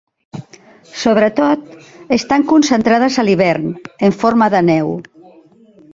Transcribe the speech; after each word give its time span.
Sobretot 1.01 1.67
estan 2.17 2.47
concentrades 2.53 3.19
a 3.23 3.27
l'hivern, 3.29 3.71
en 4.09 4.19
forma 4.23 4.49
de 4.55 4.67
neu. 4.71 4.91